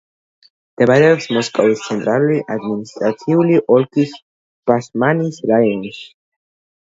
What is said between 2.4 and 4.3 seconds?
ადმინისტრაციული ოლქის